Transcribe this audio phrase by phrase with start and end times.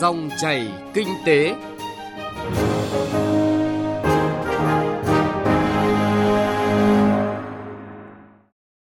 [0.00, 1.54] Dòng chảy kinh tế.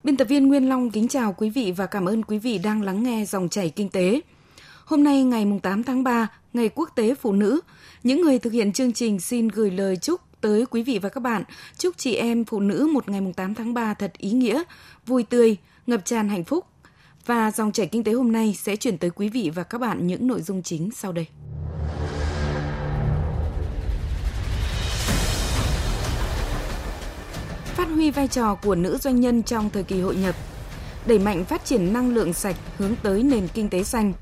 [0.04, 2.82] Biên tập viên Nguyên Long kính chào quý vị và cảm ơn quý vị đang
[2.82, 4.22] lắng nghe dòng chảy kinh tế.
[4.86, 7.60] Hôm nay ngày 8 tháng 3, Ngày Quốc tế Phụ nữ,
[8.04, 11.22] những người thực hiện chương trình xin gửi lời chúc tới quý vị và các
[11.22, 11.44] bạn.
[11.78, 14.64] Chúc chị em phụ nữ một ngày 8 tháng 3 thật ý nghĩa,
[15.06, 15.58] vui tươi,
[15.88, 16.66] ngập tràn hạnh phúc.
[17.26, 20.08] Và dòng chảy kinh tế hôm nay sẽ chuyển tới quý vị và các bạn
[20.08, 21.28] những nội dung chính sau đây.
[27.66, 30.36] Phát huy vai trò của nữ doanh nhân trong thời kỳ hội nhập,
[31.06, 34.14] đẩy mạnh phát triển năng lượng sạch hướng tới nền kinh tế xanh.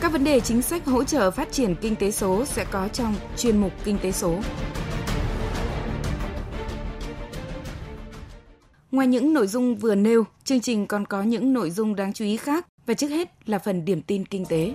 [0.00, 3.14] Các vấn đề chính sách hỗ trợ phát triển kinh tế số sẽ có trong
[3.36, 4.38] chuyên mục Kinh tế số.
[8.96, 12.24] Ngoài những nội dung vừa nêu, chương trình còn có những nội dung đáng chú
[12.24, 14.74] ý khác và trước hết là phần điểm tin kinh tế.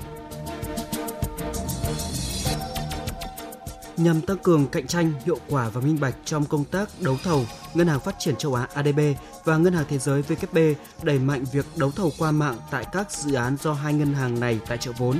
[3.98, 7.46] Nhằm tăng cường cạnh tranh, hiệu quả và minh bạch trong công tác đấu thầu,
[7.74, 9.00] Ngân hàng Phát triển châu Á ADB
[9.46, 13.12] và Ngân hàng Thế giới WB đẩy mạnh việc đấu thầu qua mạng tại các
[13.12, 15.20] dự án do hai ngân hàng này tài trợ vốn.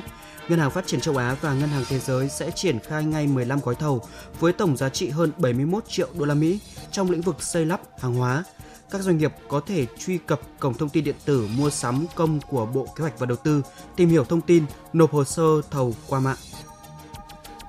[0.50, 3.28] Ngân hàng Phát triển châu Á và Ngân hàng Thế giới sẽ triển khai ngay
[3.28, 4.02] 15 gói thầu
[4.40, 6.60] với tổng giá trị hơn 71 triệu đô la Mỹ
[6.92, 8.44] trong lĩnh vực xây lắp hàng hóa,
[8.92, 12.40] các doanh nghiệp có thể truy cập cổng thông tin điện tử mua sắm công
[12.50, 13.62] của Bộ Kế hoạch và Đầu tư,
[13.96, 16.38] tìm hiểu thông tin, nộp hồ sơ thầu qua mạng.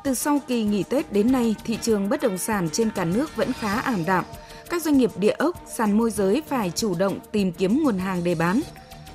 [0.04, 3.36] Từ sau kỳ nghỉ Tết đến nay, thị trường bất động sản trên cả nước
[3.36, 4.24] vẫn khá ảm đạm.
[4.70, 8.24] Các doanh nghiệp địa ốc, sàn môi giới phải chủ động tìm kiếm nguồn hàng
[8.24, 8.60] để bán.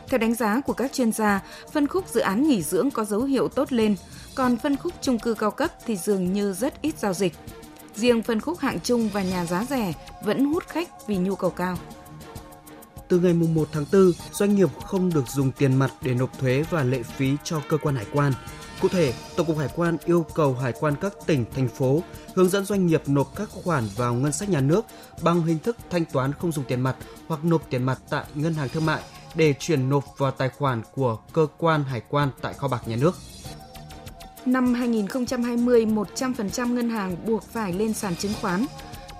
[0.07, 1.41] Theo đánh giá của các chuyên gia,
[1.71, 3.95] phân khúc dự án nghỉ dưỡng có dấu hiệu tốt lên,
[4.35, 7.33] còn phân khúc chung cư cao cấp thì dường như rất ít giao dịch.
[7.97, 11.49] Riêng phân khúc hạng trung và nhà giá rẻ vẫn hút khách vì nhu cầu
[11.49, 11.77] cao.
[13.07, 16.63] Từ ngày 1 tháng 4, doanh nghiệp không được dùng tiền mặt để nộp thuế
[16.69, 18.33] và lệ phí cho cơ quan hải quan.
[18.81, 22.03] Cụ thể, Tổng cục Hải quan yêu cầu hải quan các tỉnh, thành phố
[22.35, 24.85] hướng dẫn doanh nghiệp nộp các khoản vào ngân sách nhà nước
[25.21, 26.95] bằng hình thức thanh toán không dùng tiền mặt
[27.27, 29.01] hoặc nộp tiền mặt tại ngân hàng thương mại
[29.35, 32.95] để chuyển nộp vào tài khoản của cơ quan hải quan tại kho bạc nhà
[32.95, 33.15] nước.
[34.47, 38.65] Năm 2020, 100% ngân hàng buộc phải lên sàn chứng khoán.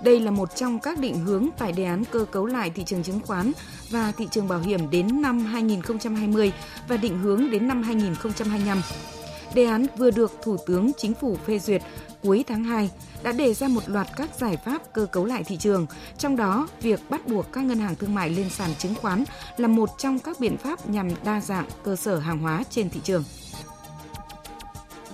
[0.02, 3.02] Đây là một trong các định hướng tại đề án cơ cấu lại thị trường
[3.02, 3.52] chứng khoán
[3.90, 6.52] và thị trường bảo hiểm đến năm 2020
[6.88, 8.82] và định hướng đến năm 2025.
[9.54, 11.82] Đề án vừa được Thủ tướng Chính phủ phê duyệt
[12.22, 12.90] cuối tháng 2
[13.22, 15.86] đã đề ra một loạt các giải pháp cơ cấu lại thị trường,
[16.18, 19.24] trong đó việc bắt buộc các ngân hàng thương mại lên sàn chứng khoán
[19.56, 23.00] là một trong các biện pháp nhằm đa dạng cơ sở hàng hóa trên thị
[23.04, 23.24] trường.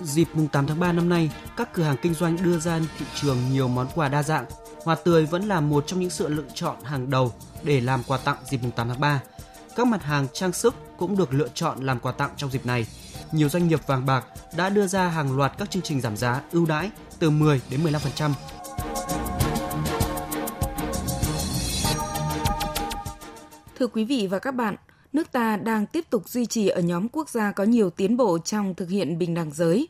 [0.03, 3.05] Dịp mùng 8 tháng 3 năm nay, các cửa hàng kinh doanh đưa ra thị
[3.15, 4.45] trường nhiều món quà đa dạng.
[4.83, 7.33] Hoa tươi vẫn là một trong những sự lựa chọn hàng đầu
[7.63, 9.21] để làm quà tặng dịp mùng 8 tháng 3.
[9.75, 12.87] Các mặt hàng trang sức cũng được lựa chọn làm quà tặng trong dịp này.
[13.31, 14.25] Nhiều doanh nghiệp vàng bạc
[14.57, 17.83] đã đưa ra hàng loạt các chương trình giảm giá ưu đãi từ 10 đến
[17.83, 18.31] 15%.
[23.79, 24.75] Thưa quý vị và các bạn,
[25.15, 28.37] nước ta đang tiếp tục duy trì ở nhóm quốc gia có nhiều tiến bộ
[28.37, 29.87] trong thực hiện bình đẳng giới.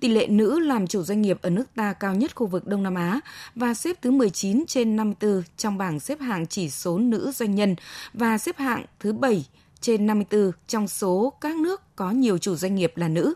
[0.00, 2.82] Tỷ lệ nữ làm chủ doanh nghiệp ở nước ta cao nhất khu vực Đông
[2.82, 3.20] Nam Á
[3.54, 7.76] và xếp thứ 19 trên 54 trong bảng xếp hạng chỉ số nữ doanh nhân
[8.12, 9.46] và xếp hạng thứ 7
[9.80, 13.34] trên 54 trong số các nước có nhiều chủ doanh nghiệp là nữ.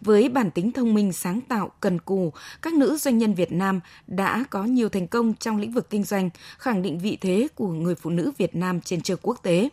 [0.00, 3.80] Với bản tính thông minh, sáng tạo, cần cù, các nữ doanh nhân Việt Nam
[4.06, 7.68] đã có nhiều thành công trong lĩnh vực kinh doanh, khẳng định vị thế của
[7.68, 9.68] người phụ nữ Việt Nam trên trường quốc tế.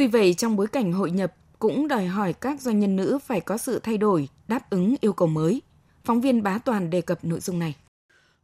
[0.00, 3.40] Tuy vậy, trong bối cảnh hội nhập cũng đòi hỏi các doanh nhân nữ phải
[3.40, 5.62] có sự thay đổi, đáp ứng yêu cầu mới.
[6.04, 7.76] Phóng viên Bá Toàn đề cập nội dung này.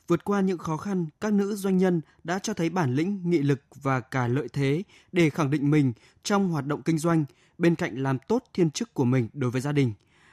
[0.08, 3.38] Vượt qua những khó khăn, các nữ doanh nhân đã cho thấy bản lĩnh, nghị
[3.38, 7.24] lực và cả lợi thế để khẳng định mình trong hoạt động kinh doanh,
[7.58, 9.92] bên cạnh làm tốt thiên chức của mình đối với gia đình.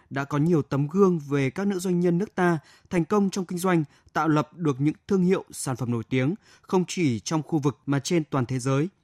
[0.10, 2.60] Đã có nhiều tấm gương về các nữ doanh nhân nước ta
[2.90, 6.36] thành công trong kinh doanh, tạo lập được những thương hiệu, sản phẩm nổi tiếng,
[6.62, 8.90] không chỉ trong khu vực mà trên toàn thế giới–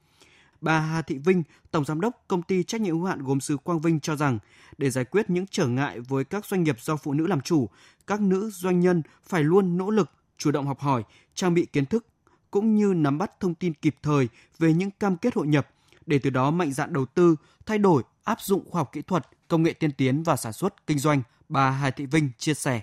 [0.60, 3.56] Bà Hà Thị Vinh, Tổng Giám đốc Công ty Trách nhiệm hữu hạn gốm sứ
[3.56, 4.38] Quang Vinh cho rằng,
[4.78, 7.68] để giải quyết những trở ngại với các doanh nghiệp do phụ nữ làm chủ,
[8.06, 11.02] các nữ doanh nhân phải luôn nỗ lực, chủ động học hỏi,
[11.34, 12.06] trang bị kiến thức,
[12.50, 15.68] cũng như nắm bắt thông tin kịp thời về những cam kết hội nhập,
[16.06, 17.36] để từ đó mạnh dạn đầu tư,
[17.66, 20.86] thay đổi, áp dụng khoa học kỹ thuật, công nghệ tiên tiến vào sản xuất,
[20.86, 21.22] kinh doanh.
[21.48, 22.80] Bà Hà Thị Vinh chia sẻ.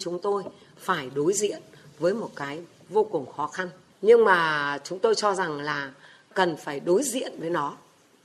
[0.00, 0.42] Chúng tôi
[0.78, 1.62] phải đối diện
[1.98, 3.68] với một cái vô cùng khó khăn.
[4.02, 5.92] Nhưng mà chúng tôi cho rằng là
[6.34, 7.76] cần phải đối diện với nó.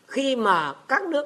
[0.07, 1.25] Khi mà các nước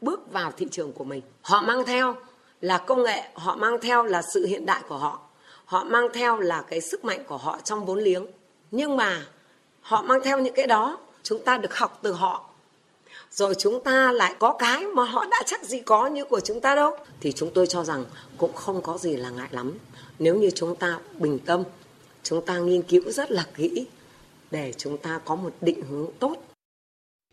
[0.00, 2.16] bước vào thị trường của mình, họ mang theo
[2.60, 5.20] là công nghệ, họ mang theo là sự hiện đại của họ
[5.70, 8.26] họ mang theo là cái sức mạnh của họ trong vốn liếng.
[8.70, 9.26] Nhưng mà
[9.80, 12.50] họ mang theo những cái đó, chúng ta được học từ họ.
[13.30, 16.60] Rồi chúng ta lại có cái mà họ đã chắc gì có như của chúng
[16.60, 16.96] ta đâu.
[17.20, 18.04] Thì chúng tôi cho rằng
[18.38, 19.72] cũng không có gì là ngại lắm.
[20.18, 21.62] Nếu như chúng ta bình tâm,
[22.22, 23.86] chúng ta nghiên cứu rất là kỹ
[24.50, 26.36] để chúng ta có một định hướng tốt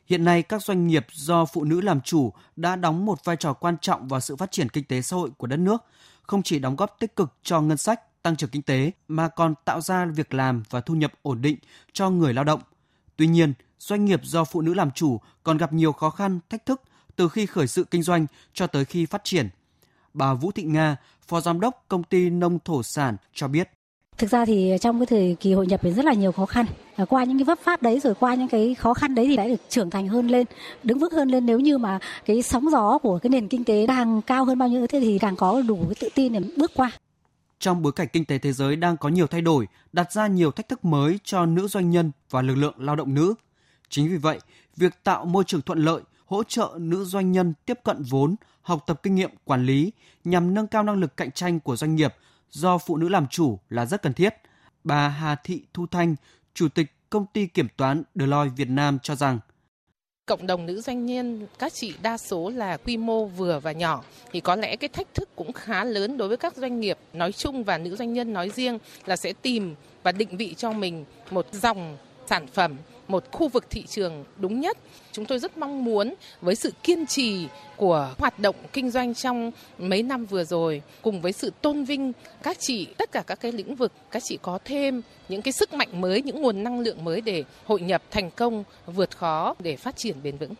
[0.08, 3.54] Hiện nay, các doanh nghiệp do phụ nữ làm chủ đã đóng một vai trò
[3.54, 5.84] quan trọng vào sự phát triển kinh tế xã hội của đất nước,
[6.22, 9.54] không chỉ đóng góp tích cực cho ngân sách, tăng trưởng kinh tế mà còn
[9.66, 11.58] tạo ra việc làm và thu nhập ổn định
[11.94, 12.62] cho người lao động.
[13.16, 16.66] Tuy nhiên, doanh nghiệp do phụ nữ làm chủ còn gặp nhiều khó khăn, thách
[16.66, 16.82] thức
[17.16, 19.50] từ khi khởi sự kinh doanh cho tới khi phát triển.
[20.14, 20.98] Bà Vũ Thị Nga,
[21.28, 23.70] Phó Giám đốc Công ty Nông Thổ Sản cho biết.
[24.18, 26.66] Thực ra thì trong cái thời kỳ hội nhập thì rất là nhiều khó khăn.
[26.96, 29.36] Và qua những cái vấp phát đấy rồi qua những cái khó khăn đấy thì
[29.36, 30.48] đã được trưởng thành hơn lên,
[30.84, 33.88] đứng vững hơn lên nếu như mà cái sóng gió của cái nền kinh tế
[33.88, 36.72] đang cao hơn bao nhiêu thế thì càng có đủ cái tự tin để bước
[36.76, 36.92] qua.
[37.60, 40.52] Trong bối cảnh kinh tế thế giới đang có nhiều thay đổi, đặt ra nhiều
[40.52, 43.34] thách thức mới cho nữ doanh nhân và lực lượng lao động nữ.
[43.90, 44.40] Chính vì vậy,
[44.78, 48.84] việc tạo môi trường thuận lợi, hỗ trợ nữ doanh nhân tiếp cận vốn, học
[48.88, 49.92] tập kinh nghiệm quản lý
[50.24, 52.14] nhằm nâng cao năng lực cạnh tranh của doanh nghiệp
[52.52, 54.36] do phụ nữ làm chủ là rất cần thiết.
[54.84, 56.16] Bà Hà Thị Thu Thanh,
[56.54, 59.40] Chủ tịch Công ty Kiểm toán Deloitte Việt Nam cho rằng
[60.28, 64.04] cộng đồng nữ doanh nhân các chị đa số là quy mô vừa và nhỏ
[64.32, 67.32] thì có lẽ cái thách thức cũng khá lớn đối với các doanh nghiệp nói
[67.32, 71.06] chung và nữ doanh nhân nói riêng là sẽ tìm và định vị cho mình
[71.32, 72.76] một dòng sản phẩm
[73.08, 74.78] một khu vực thị trường đúng nhất.
[75.12, 79.52] Chúng tôi rất mong muốn với sự kiên trì của hoạt động kinh doanh trong
[79.78, 82.12] mấy năm vừa rồi cùng với sự tôn vinh
[82.44, 85.74] các chị tất cả các cái lĩnh vực các chị có thêm những cái sức
[85.74, 89.76] mạnh mới, những nguồn năng lượng mới để hội nhập thành công, vượt khó để
[89.76, 90.54] phát triển bền vững.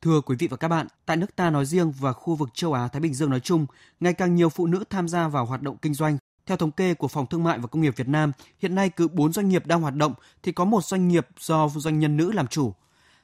[0.00, 2.72] Thưa quý vị và các bạn, tại nước ta nói riêng và khu vực châu
[2.72, 3.66] Á Thái Bình Dương nói chung,
[4.00, 6.18] ngày càng nhiều phụ nữ tham gia vào hoạt động kinh doanh
[6.50, 9.08] theo thống kê của Phòng Thương mại và Công nghiệp Việt Nam, hiện nay cứ
[9.08, 12.32] 4 doanh nghiệp đang hoạt động thì có một doanh nghiệp do doanh nhân nữ
[12.32, 12.72] làm chủ.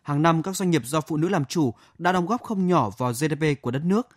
[0.02, 2.90] Hàng năm, các doanh nghiệp do phụ nữ làm chủ đã đóng góp không nhỏ
[2.98, 4.08] vào GDP của đất nước.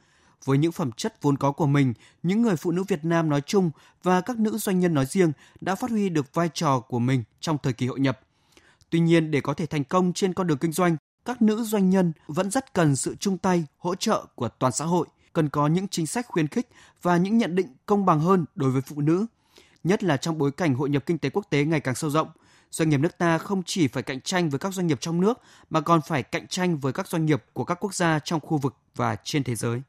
[0.46, 3.42] Với những phẩm chất vốn có của mình, những người phụ nữ Việt Nam nói
[3.42, 3.72] chung
[4.04, 5.32] và các nữ doanh nhân nói riêng
[5.62, 8.20] đã phát huy được vai trò của mình trong thời kỳ hội nhập.
[8.90, 11.90] Tuy nhiên, để có thể thành công trên con đường kinh doanh, các nữ doanh
[11.90, 15.68] nhân vẫn rất cần sự chung tay, hỗ trợ của toàn xã hội– cần có
[15.68, 16.70] những chính sách khuyến khích
[17.02, 19.26] và những nhận định công bằng hơn đối với phụ nữ,
[19.84, 22.28] nhất là trong bối cảnh hội nhập kinh tế quốc tế ngày càng sâu rộng.
[22.72, 25.40] Doanh nghiệp nước ta không chỉ phải cạnh tranh với các doanh nghiệp trong nước
[25.70, 28.58] mà còn phải cạnh tranh với các doanh nghiệp của các quốc gia trong khu
[28.58, 29.82] vực và trên thế giới.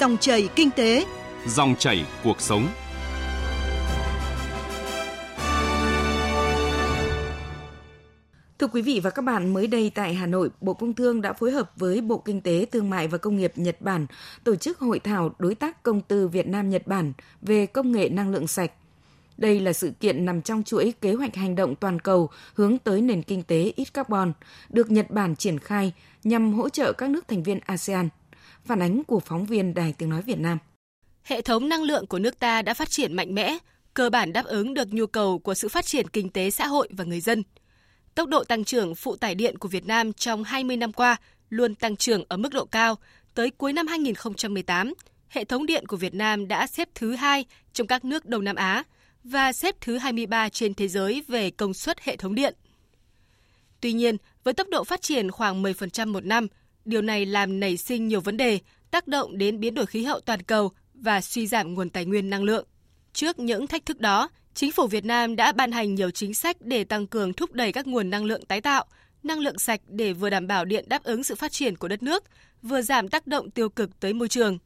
[0.00, 1.06] Dòng chảy kinh tế,
[1.46, 2.68] dòng chảy cuộc sống.
[8.62, 11.32] Thưa quý vị và các bạn, mới đây tại Hà Nội, Bộ Công Thương đã
[11.32, 14.06] phối hợp với Bộ Kinh tế, Thương mại và Công nghiệp Nhật Bản
[14.44, 18.08] tổ chức hội thảo đối tác công tư Việt Nam Nhật Bản về công nghệ
[18.08, 18.72] năng lượng sạch.
[19.36, 23.00] Đây là sự kiện nằm trong chuỗi kế hoạch hành động toàn cầu hướng tới
[23.00, 24.32] nền kinh tế ít carbon,
[24.68, 25.92] được Nhật Bản triển khai
[26.24, 28.08] nhằm hỗ trợ các nước thành viên ASEAN.
[28.64, 30.58] Phản ánh của phóng viên Đài Tiếng Nói Việt Nam.
[31.22, 33.58] Hệ thống năng lượng của nước ta đã phát triển mạnh mẽ,
[33.94, 36.88] cơ bản đáp ứng được nhu cầu của sự phát triển kinh tế xã hội
[36.92, 37.42] và người dân–
[38.14, 41.16] Tốc độ tăng trưởng phụ tải điện của Việt Nam trong 20 năm qua
[41.50, 42.98] luôn tăng trưởng ở mức độ cao.
[43.34, 44.94] Tới cuối năm 2018,
[45.28, 48.56] hệ thống điện của Việt Nam đã xếp thứ hai trong các nước Đông Nam
[48.56, 48.84] Á
[49.24, 52.54] và xếp thứ 23 trên thế giới về công suất hệ thống điện.
[53.80, 56.46] Tuy nhiên, với tốc độ phát triển khoảng 10% một năm,
[56.84, 58.58] điều này làm nảy sinh nhiều vấn đề,
[58.90, 62.30] tác động đến biến đổi khí hậu toàn cầu và suy giảm nguồn tài nguyên
[62.30, 62.66] năng lượng.
[63.12, 66.56] Trước những thách thức đó, Chính phủ Việt Nam đã ban hành nhiều chính sách
[66.60, 68.84] để tăng cường thúc đẩy các nguồn năng lượng tái tạo,
[69.22, 72.02] năng lượng sạch để vừa đảm bảo điện đáp ứng sự phát triển của đất
[72.02, 72.24] nước,
[72.62, 74.58] vừa giảm tác động tiêu cực tới môi trường.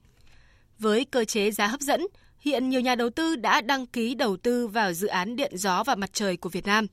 [0.78, 2.07] Với cơ chế giá hấp dẫn,
[2.38, 5.85] hiện nhiều nhà đầu tư đã đăng ký đầu tư vào dự án điện gió
[5.85, 6.87] và mặt trời của Việt Nam.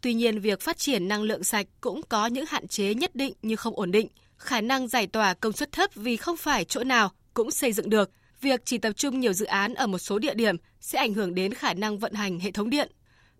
[0.00, 3.32] Tuy nhiên, việc phát triển năng lượng sạch cũng có những hạn chế nhất định
[3.42, 6.84] như không ổn định, khả năng giải tỏa công suất thấp vì không phải chỗ
[6.84, 10.18] nào cũng xây dựng được– việc chỉ tập trung nhiều dự án ở một số
[10.18, 12.92] địa điểm sẽ ảnh hưởng đến khả năng vận hành hệ thống điện.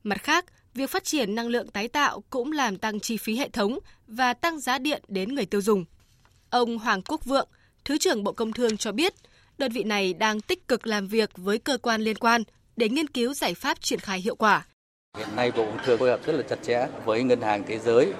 [0.02, 3.48] Mặt khác, việc phát triển năng lượng tái tạo cũng làm tăng chi phí hệ
[3.48, 5.84] thống và tăng giá điện đến người tiêu dùng.
[6.50, 7.48] Ông Hoàng Quốc Vượng,
[7.84, 9.14] Thứ trưởng Bộ Công Thương cho biết,
[9.58, 12.42] đơn vị này đang tích cực làm việc với cơ quan liên quan
[12.76, 14.66] để nghiên cứu giải pháp triển khai hiệu quả.
[15.18, 17.78] Hiện nay Bộ Công Thương phối hợp rất là chặt chẽ với Ngân hàng Thế
[17.78, 18.12] giới,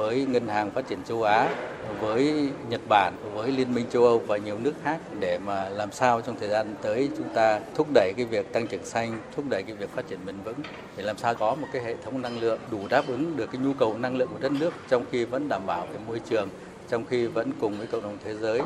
[0.00, 1.54] với Ngân hàng Phát triển châu Á
[2.00, 5.92] với Nhật Bản, với Liên minh châu Âu và nhiều nước khác để mà làm
[5.92, 9.44] sao trong thời gian tới chúng ta thúc đẩy cái việc tăng trưởng xanh, thúc
[9.50, 10.56] đẩy cái việc phát triển bền vững
[10.96, 13.60] để làm sao có một cái hệ thống năng lượng đủ đáp ứng được cái
[13.62, 16.48] nhu cầu năng lượng của đất nước trong khi vẫn đảm bảo cái môi trường,
[16.88, 18.60] trong khi vẫn cùng với cộng đồng thế giới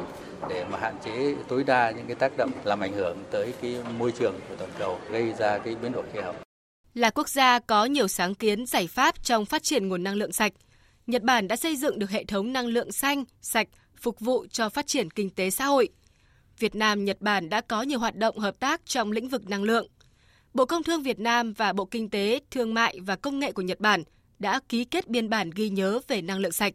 [0.49, 3.77] để mà hạn chế tối đa những cái tác động làm ảnh hưởng tới cái
[3.99, 6.35] môi trường của toàn cầu gây ra cái biến đổi khí hậu.
[6.95, 10.33] Là quốc gia có nhiều sáng kiến giải pháp trong phát triển nguồn năng lượng
[10.33, 10.53] sạch,
[11.07, 14.69] Nhật Bản đã xây dựng được hệ thống năng lượng xanh, sạch, phục vụ cho
[14.69, 15.89] phát triển kinh tế xã hội.
[16.59, 19.63] Việt Nam, Nhật Bản đã có nhiều hoạt động hợp tác trong lĩnh vực năng
[19.63, 19.87] lượng.
[20.55, 23.63] Bộ Công Thương Việt Nam và Bộ Kinh tế, Thương mại và Công nghệ của
[23.63, 24.03] Nhật Bản
[24.39, 26.75] đã ký kết biên bản ghi nhớ về năng lượng sạch.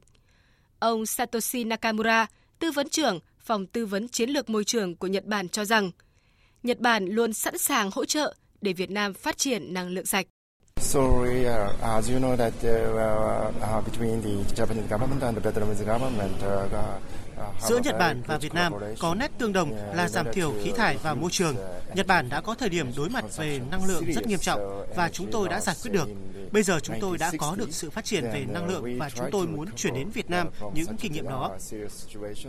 [0.79, 2.27] Ông Satoshi Nakamura,
[2.59, 5.91] tư vấn trưởng Phòng Tư vấn Chiến lược Môi trường của Nhật Bản cho rằng,
[6.63, 10.25] Nhật Bản luôn sẵn sàng hỗ trợ để Việt Nam phát triển năng lượng sạch.
[10.79, 15.85] So, uh, as you know that uh, uh, between the Japanese government and the Vietnamese
[15.85, 16.99] government, uh,
[17.69, 20.97] Giữa Nhật Bản và Việt Nam có nét tương đồng là giảm thiểu khí thải
[20.97, 21.55] vào môi trường.
[21.93, 25.09] Nhật Bản đã có thời điểm đối mặt về năng lượng rất nghiêm trọng và
[25.09, 26.07] chúng tôi đã giải quyết được.
[26.51, 29.29] Bây giờ chúng tôi đã có được sự phát triển về năng lượng và chúng
[29.31, 31.51] tôi muốn chuyển đến Việt Nam những kinh nghiệm đó.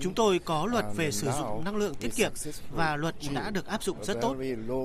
[0.00, 2.32] Chúng tôi có luật về sử dụng năng lượng tiết kiệm
[2.70, 4.36] và luật đã được áp dụng rất tốt.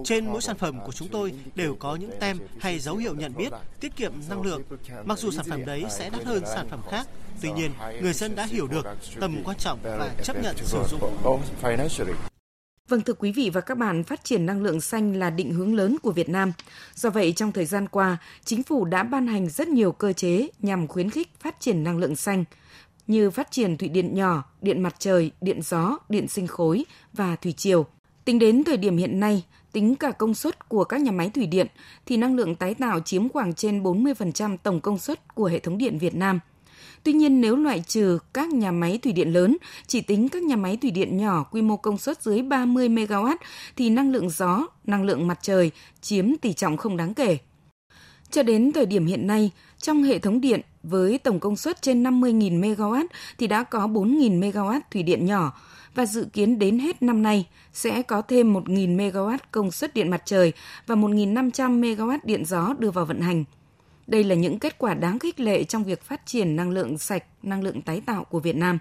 [0.06, 3.34] Trên mỗi sản phẩm của chúng tôi đều có những tem hay dấu hiệu nhận
[3.36, 4.64] biết tiết kiệm năng lượng.
[5.06, 7.08] Mặc dù sản phẩm đấy sẽ đắt hơn sản phẩm khác,
[7.42, 8.86] tuy nhiên người dân đã hiểu được
[9.20, 11.12] tầm quan trọng và chấp nhận sử dụng.
[12.90, 15.76] Vâng thưa quý vị và các bạn, phát triển năng lượng xanh là định hướng
[15.76, 16.54] lớn của Việt Nam.
[16.96, 20.48] Do vậy, trong thời gian qua, chính phủ đã ban hành rất nhiều cơ chế
[20.60, 22.44] nhằm khuyến khích phát triển năng lượng xanh,
[23.08, 27.36] như phát triển thủy điện nhỏ, điện mặt trời, điện gió, điện sinh khối và
[27.36, 27.86] thủy triều.
[28.26, 31.48] Tính đến thời điểm hiện nay, tính cả công suất của các nhà máy thủy
[31.48, 31.68] điện,
[32.06, 35.78] thì năng lượng tái tạo chiếm khoảng trên 40% tổng công suất của hệ thống
[35.78, 36.40] điện Việt Nam–
[37.06, 39.58] Tuy nhiên nếu loại trừ các nhà máy thủy điện lớn,
[39.88, 43.36] chỉ tính các nhà máy thủy điện nhỏ quy mô công suất dưới 30 MW
[43.76, 45.72] thì năng lượng gió, năng lượng mặt trời
[46.02, 47.38] chiếm tỷ trọng không đáng kể.
[48.32, 52.04] Cho đến thời điểm hiện nay, trong hệ thống điện với tổng công suất trên
[52.04, 53.06] 50.000 MW
[53.38, 55.60] thì đã có 4.000 MW thủy điện nhỏ
[55.96, 60.10] và dự kiến đến hết năm nay sẽ có thêm 1.000 MW công suất điện
[60.10, 60.54] mặt trời
[60.88, 63.44] và 1.500 MW điện gió đưa vào vận hành.
[64.08, 67.24] Đây là những kết quả đáng khích lệ trong việc phát triển năng lượng sạch,
[67.44, 68.80] năng lượng tái tạo của Việt Nam.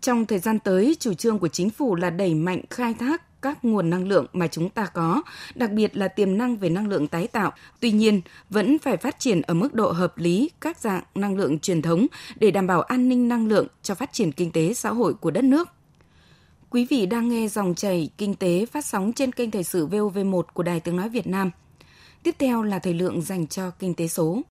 [0.00, 3.64] Trong thời gian tới, chủ trương của chính phủ là đẩy mạnh khai thác các
[3.64, 5.22] nguồn năng lượng mà chúng ta có,
[5.54, 7.52] đặc biệt là tiềm năng về năng lượng tái tạo.
[7.80, 8.20] Tuy nhiên,
[8.50, 12.06] vẫn phải phát triển ở mức độ hợp lý các dạng năng lượng truyền thống
[12.36, 15.30] để đảm bảo an ninh năng lượng cho phát triển kinh tế xã hội của
[15.30, 15.68] đất nước.
[16.70, 20.42] Quý vị đang nghe dòng chảy kinh tế phát sóng trên kênh Thời sự VOV1
[20.42, 21.50] của Đài Tiếng Nói Việt Nam–
[22.22, 24.42] Tiếp theo là thời lượng dành cho kinh tế số.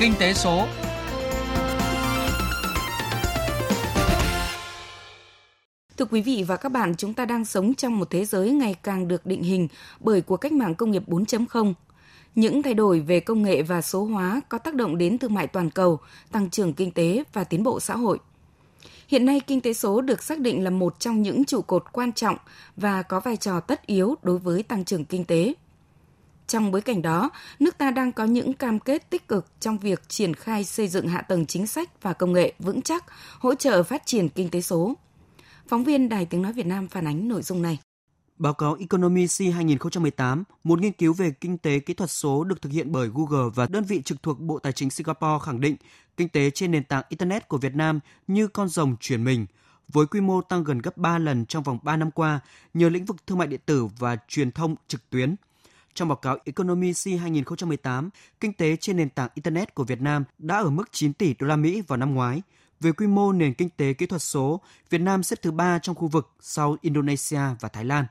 [0.00, 0.66] Kinh tế số
[5.96, 8.74] Thưa quý vị và các bạn, chúng ta đang sống trong một thế giới ngày
[8.82, 9.68] càng được định hình
[10.00, 11.74] bởi cuộc cách mạng công nghiệp 4.0.
[12.34, 15.46] Những thay đổi về công nghệ và số hóa có tác động đến thương mại
[15.46, 15.98] toàn cầu,
[16.32, 18.18] tăng trưởng kinh tế và tiến bộ xã hội.
[19.08, 22.12] Hiện nay, kinh tế số được xác định là một trong những trụ cột quan
[22.12, 22.36] trọng
[22.76, 25.54] và có vai trò tất yếu đối với tăng trưởng kinh tế.
[26.46, 30.08] Trong bối cảnh đó, nước ta đang có những cam kết tích cực trong việc
[30.08, 33.04] triển khai xây dựng hạ tầng chính sách và công nghệ vững chắc,
[33.38, 34.94] hỗ trợ phát triển kinh tế số.
[35.68, 37.78] Phóng viên Đài Tiếng Nói Việt Nam phản ánh nội dung này.
[38.38, 42.62] Báo cáo Economy C 2018, một nghiên cứu về kinh tế kỹ thuật số được
[42.62, 45.76] thực hiện bởi Google và đơn vị trực thuộc Bộ Tài chính Singapore khẳng định
[46.16, 49.46] kinh tế trên nền tảng Internet của Việt Nam như con rồng chuyển mình,
[49.88, 52.40] với quy mô tăng gần gấp 3 lần trong vòng 3 năm qua
[52.74, 55.34] nhờ lĩnh vực thương mại điện tử và truyền thông trực tuyến.
[55.94, 60.24] Trong báo cáo Economy C 2018, kinh tế trên nền tảng Internet của Việt Nam
[60.38, 62.42] đã ở mức 9 tỷ đô la Mỹ vào năm ngoái.
[62.80, 65.94] Về quy mô nền kinh tế kỹ thuật số, Việt Nam xếp thứ ba trong
[65.94, 68.04] khu vực sau Indonesia và Thái Lan.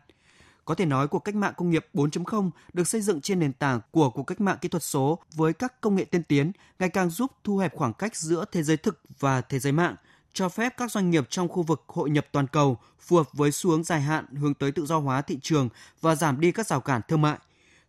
[0.68, 3.80] Có thể nói cuộc cách mạng công nghiệp 4.0 được xây dựng trên nền tảng
[3.92, 7.10] của cuộc cách mạng kỹ thuật số với các công nghệ tiên tiến ngày càng
[7.10, 9.96] giúp thu hẹp khoảng cách giữa thế giới thực và thế giới mạng,
[10.34, 13.52] cho phép các doanh nghiệp trong khu vực hội nhập toàn cầu phù hợp với
[13.52, 15.70] xu hướng dài hạn hướng tới tự do hóa thị trường
[16.02, 17.38] và giảm đi các rào cản thương mại.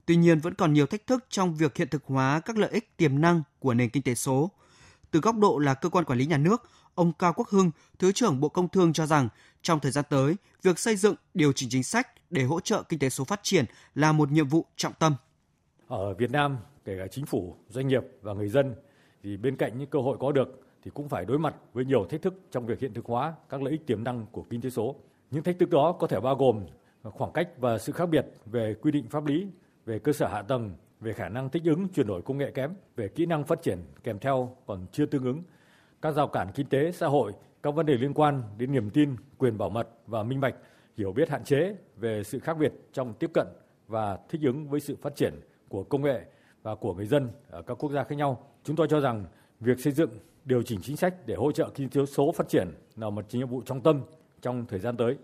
[0.06, 2.96] Tuy nhiên vẫn còn nhiều thách thức trong việc hiện thực hóa các lợi ích
[2.96, 4.50] tiềm năng của nền kinh tế số.
[5.10, 6.62] Từ góc độ là cơ quan quản lý nhà nước,
[6.94, 9.28] ông Cao Quốc Hưng, Thứ trưởng Bộ Công Thương cho rằng
[9.62, 12.98] trong thời gian tới, việc xây dựng, điều chỉnh chính sách để hỗ trợ kinh
[12.98, 15.14] tế số phát triển là một nhiệm vụ trọng tâm.
[15.88, 18.74] Ở Việt Nam, kể cả chính phủ, doanh nghiệp và người dân
[19.22, 22.06] thì bên cạnh những cơ hội có được thì cũng phải đối mặt với nhiều
[22.10, 24.70] thách thức trong việc hiện thực hóa các lợi ích tiềm năng của kinh tế
[24.70, 24.96] số.
[25.30, 26.66] Những thách thức đó có thể bao gồm
[27.02, 29.46] khoảng cách và sự khác biệt về quy định pháp lý,
[29.86, 32.74] về cơ sở hạ tầng, về khả năng thích ứng chuyển đổi công nghệ kém,
[32.96, 35.42] về kỹ năng phát triển kèm theo còn chưa tương ứng,
[36.02, 39.16] các rào cản kinh tế, xã hội, các vấn đề liên quan đến niềm tin,
[39.38, 40.54] quyền bảo mật và minh bạch
[40.96, 43.46] hiểu biết hạn chế về sự khác biệt trong tiếp cận
[43.86, 45.34] và thích ứng với sự phát triển
[45.68, 46.24] của công nghệ
[46.62, 48.46] và của người dân ở các quốc gia khác nhau.
[48.64, 49.24] Chúng tôi cho rằng
[49.60, 50.10] việc xây dựng
[50.44, 53.48] điều chỉnh chính sách để hỗ trợ kinh tế số phát triển là một nhiệm
[53.48, 54.00] vụ trọng tâm
[54.40, 55.16] trong thời gian tới.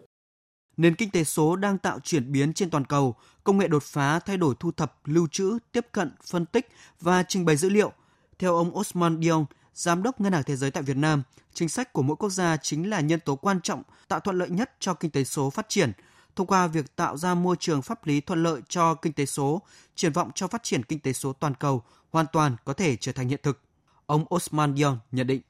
[0.76, 3.14] Nền kinh tế số đang tạo chuyển biến trên toàn cầu,
[3.44, 6.68] công nghệ đột phá thay đổi thu thập, lưu trữ, tiếp cận, phân tích
[7.00, 7.92] và trình bày dữ liệu.
[8.38, 11.22] Theo ông Osman Dion, Giám đốc Ngân hàng Thế giới tại Việt Nam,
[11.54, 14.50] chính sách của mỗi quốc gia chính là nhân tố quan trọng tạo thuận lợi
[14.50, 15.92] nhất cho kinh tế số phát triển.
[16.36, 19.62] Thông qua việc tạo ra môi trường pháp lý thuận lợi cho kinh tế số,
[19.94, 23.12] triển vọng cho phát triển kinh tế số toàn cầu hoàn toàn có thể trở
[23.12, 23.60] thành hiện thực.
[24.06, 25.40] Ông Osman Dion nhận định.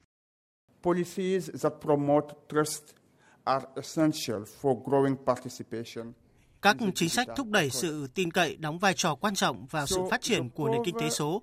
[0.83, 2.83] Policies that promote trust
[3.45, 6.13] are essential for growing participation.
[6.61, 9.99] Các chính sách thúc đẩy sự tin cậy đóng vai trò quan trọng vào sự
[10.11, 11.41] phát triển của nền kinh tế số.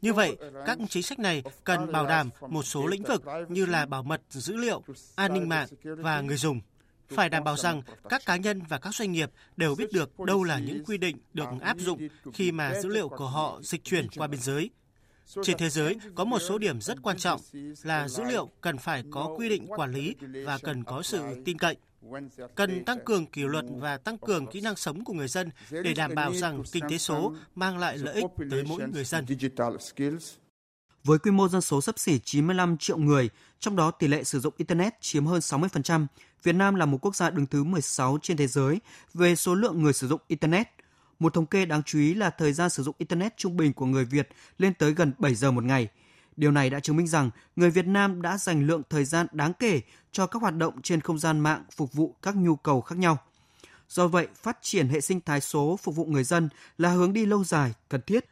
[0.00, 0.36] Như vậy,
[0.66, 4.20] các chính sách này cần bảo đảm một số lĩnh vực như là bảo mật
[4.30, 4.82] dữ liệu,
[5.14, 6.60] an ninh mạng và người dùng.
[7.08, 10.44] Phải đảm bảo rằng các cá nhân và các doanh nghiệp đều biết được đâu
[10.44, 14.08] là những quy định được áp dụng khi mà dữ liệu của họ dịch chuyển
[14.16, 14.70] qua biên giới.
[15.42, 17.40] Trên thế giới có một số điểm rất quan trọng
[17.82, 21.58] là dữ liệu cần phải có quy định quản lý và cần có sự tin
[21.58, 21.76] cậy.
[22.54, 25.94] Cần tăng cường kỷ luật và tăng cường kỹ năng sống của người dân để
[25.94, 29.26] đảm bảo rằng kinh tế số mang lại lợi ích tới mỗi người dân.
[31.04, 34.40] Với quy mô dân số sấp xỉ 95 triệu người, trong đó tỷ lệ sử
[34.40, 36.06] dụng Internet chiếm hơn 60%,
[36.42, 38.80] Việt Nam là một quốc gia đứng thứ 16 trên thế giới
[39.14, 40.68] về số lượng người sử dụng Internet.
[41.20, 43.86] Một thống kê đáng chú ý là thời gian sử dụng Internet trung bình của
[43.86, 45.88] người Việt lên tới gần 7 giờ một ngày.
[46.36, 49.52] Điều này đã chứng minh rằng người Việt Nam đã dành lượng thời gian đáng
[49.52, 49.80] kể
[50.12, 53.18] cho các hoạt động trên không gian mạng phục vụ các nhu cầu khác nhau.
[53.88, 56.48] Do vậy, phát triển hệ sinh thái số phục vụ người dân
[56.78, 58.24] là hướng đi lâu dài, cần thiết.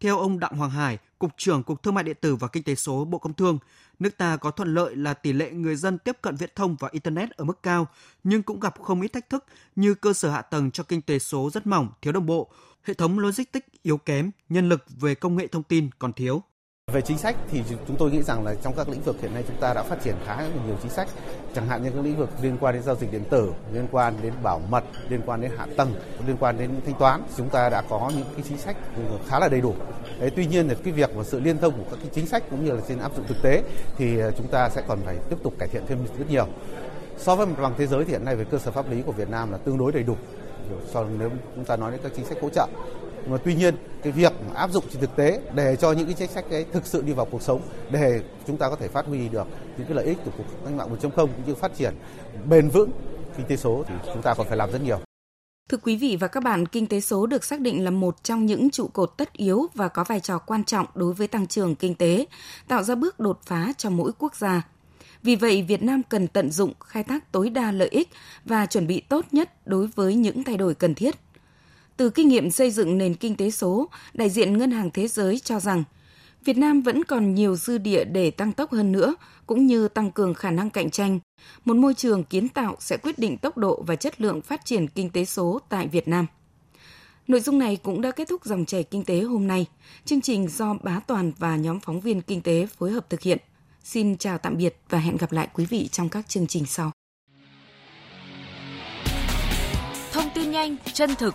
[0.00, 2.74] Theo ông Đặng Hoàng Hải, Cục trưởng Cục Thương mại điện tử và Kinh tế
[2.74, 3.58] số Bộ Công Thương,
[3.98, 6.88] nước ta có thuận lợi là tỷ lệ người dân tiếp cận viễn thông và
[6.92, 7.86] Internet ở mức cao,
[8.24, 9.44] nhưng cũng gặp không ít thách thức
[9.76, 12.50] như cơ sở hạ tầng cho kinh tế số rất mỏng, thiếu đồng bộ,
[12.82, 16.42] hệ thống logistics yếu kém, nhân lực về công nghệ thông tin còn thiếu.
[16.92, 19.44] Về chính sách thì chúng tôi nghĩ rằng là trong các lĩnh vực hiện nay
[19.46, 21.08] chúng ta đã phát triển khá nhiều chính sách,
[21.54, 24.14] chẳng hạn như các lĩnh vực liên quan đến giao dịch điện tử, liên quan
[24.22, 25.94] đến bảo mật, liên quan đến hạ tầng,
[26.26, 28.76] liên quan đến thanh toán, chúng ta đã có những cái chính sách
[29.26, 29.74] khá là đầy đủ.
[30.20, 32.42] Đấy, tuy nhiên là cái việc và sự liên thông của các cái chính sách
[32.50, 33.62] cũng như là trên áp dụng thực tế
[33.96, 36.46] thì à, chúng ta sẽ còn phải tiếp tục cải thiện thêm rất nhiều.
[37.18, 39.12] So với mặt bằng thế giới thì hiện nay về cơ sở pháp lý của
[39.12, 40.16] Việt Nam là tương đối đầy đủ.
[40.92, 42.66] So nếu chúng ta nói đến các chính sách hỗ trợ
[43.30, 46.30] mà tuy nhiên cái việc áp dụng trên thực tế để cho những cái chính
[46.30, 49.28] sách ấy thực sự đi vào cuộc sống để chúng ta có thể phát huy
[49.28, 49.46] được
[49.78, 51.94] những cái lợi ích của cuộc cách mạng 4.0 cũng như phát triển
[52.48, 52.90] bền vững
[53.36, 55.00] kinh tế số thì chúng ta còn phải làm rất nhiều.
[55.68, 58.46] Thưa quý vị và các bạn, kinh tế số được xác định là một trong
[58.46, 61.74] những trụ cột tất yếu và có vai trò quan trọng đối với tăng trưởng
[61.74, 62.26] kinh tế,
[62.68, 64.62] tạo ra bước đột phá cho mỗi quốc gia.
[65.22, 68.08] Vì vậy, Việt Nam cần tận dụng, khai thác tối đa lợi ích
[68.44, 71.14] và chuẩn bị tốt nhất đối với những thay đổi cần thiết.
[71.98, 75.38] Từ kinh nghiệm xây dựng nền kinh tế số, đại diện Ngân hàng Thế giới
[75.38, 75.84] cho rằng
[76.44, 79.14] Việt Nam vẫn còn nhiều dư địa để tăng tốc hơn nữa,
[79.46, 81.18] cũng như tăng cường khả năng cạnh tranh.
[81.64, 84.88] Một môi trường kiến tạo sẽ quyết định tốc độ và chất lượng phát triển
[84.88, 86.26] kinh tế số tại Việt Nam.
[87.28, 89.66] Nội dung này cũng đã kết thúc dòng chảy kinh tế hôm nay.
[90.04, 93.38] Chương trình do Bá Toàn và nhóm phóng viên kinh tế phối hợp thực hiện.
[93.84, 96.90] Xin chào tạm biệt và hẹn gặp lại quý vị trong các chương trình sau.
[100.12, 101.34] Thông tin nhanh, chân thực,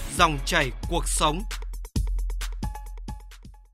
[0.17, 1.43] dòng chảy cuộc sống.